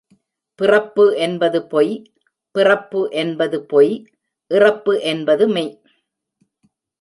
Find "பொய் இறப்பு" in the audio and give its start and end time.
3.65-4.93